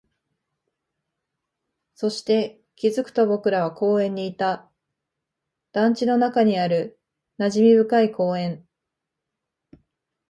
[1.93, 4.67] そして、気づくと僕らは公園にいた、
[5.73, 6.99] 団地の中にある
[7.37, 8.65] 馴染み深い公園